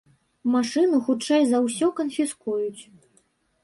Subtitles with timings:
[0.53, 2.81] Машыну хутчэй за ўсё канфіскуюць.